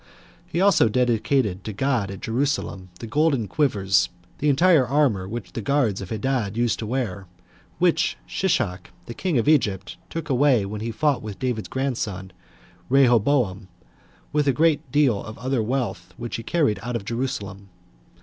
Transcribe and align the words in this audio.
He 0.47 0.59
also 0.59 0.89
dedicated 0.89 1.63
to 1.63 1.73
God 1.73 2.09
at 2.09 2.21
Jerusalem 2.21 2.89
the 2.99 3.05
golden 3.05 3.47
quivers, 3.47 4.09
the 4.39 4.49
entire 4.49 4.83
armor 4.83 5.27
which 5.27 5.53
the 5.53 5.61
guards 5.61 6.01
of 6.01 6.09
Hadad 6.09 6.57
used 6.57 6.79
to 6.79 6.87
wear; 6.87 7.27
which 7.77 8.17
Shishak, 8.25 8.89
the 9.05 9.13
king 9.13 9.37
of 9.37 9.47
Egypt, 9.47 9.97
took 10.09 10.27
away 10.27 10.65
when 10.65 10.81
he 10.81 10.89
fought 10.89 11.21
with 11.21 11.37
David's 11.37 11.67
grandson, 11.67 12.31
Rehoboam, 12.89 13.67
with 14.33 14.47
a 14.47 14.53
great 14.53 14.91
deal 14.91 15.21
of 15.23 15.37
other 15.37 15.61
wealth 15.61 16.15
which 16.17 16.37
he 16.37 16.41
carried 16.41 16.79
out 16.81 16.95
of 16.95 17.05
Jerusalem. 17.05 17.69